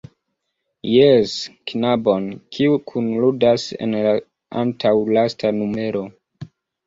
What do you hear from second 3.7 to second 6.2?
en la antaŭlasta numero.